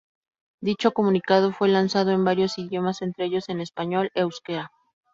[0.61, 4.71] Dicho comunicado fue lanzado en varios idiomas, entre ellos en español y euskera.